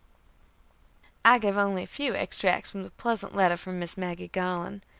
I 1.23 1.37
give 1.37 1.59
only 1.59 1.83
a 1.83 1.85
few 1.85 2.15
extracts 2.15 2.71
from 2.71 2.81
the 2.81 2.89
pleasant 2.89 3.35
letter 3.35 3.55
from 3.55 3.77
Miss 3.77 3.97
Maggie 3.97 4.29
Garland. 4.29 4.81